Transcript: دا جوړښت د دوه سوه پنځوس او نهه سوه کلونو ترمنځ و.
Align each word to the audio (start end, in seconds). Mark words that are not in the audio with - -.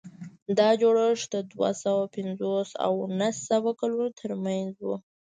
دا 0.59 0.69
جوړښت 0.81 1.29
د 1.33 1.35
دوه 1.53 1.69
سوه 1.83 2.03
پنځوس 2.15 2.69
او 2.85 2.93
نهه 3.19 3.31
سوه 3.49 3.71
کلونو 3.79 4.07
ترمنځ 4.19 4.73
و. 4.81 4.89